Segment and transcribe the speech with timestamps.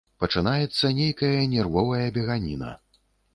[0.21, 2.73] Пачынаецца нейкая нервовая беганіна.